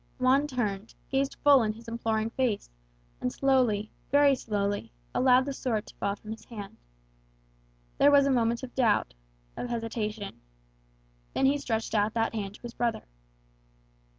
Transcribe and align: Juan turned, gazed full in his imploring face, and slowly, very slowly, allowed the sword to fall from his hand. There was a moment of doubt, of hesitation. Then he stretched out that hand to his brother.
Juan 0.17 0.47
turned, 0.47 0.95
gazed 1.11 1.35
full 1.43 1.61
in 1.61 1.73
his 1.73 1.87
imploring 1.87 2.31
face, 2.31 2.71
and 3.21 3.31
slowly, 3.31 3.91
very 4.09 4.33
slowly, 4.33 4.91
allowed 5.13 5.45
the 5.45 5.53
sword 5.53 5.85
to 5.85 5.95
fall 5.97 6.15
from 6.15 6.31
his 6.31 6.45
hand. 6.45 6.77
There 7.99 8.09
was 8.09 8.25
a 8.25 8.31
moment 8.31 8.63
of 8.63 8.73
doubt, 8.73 9.13
of 9.55 9.69
hesitation. 9.69 10.41
Then 11.35 11.45
he 11.45 11.59
stretched 11.59 11.93
out 11.93 12.15
that 12.15 12.33
hand 12.33 12.55
to 12.55 12.61
his 12.63 12.73
brother. 12.73 13.03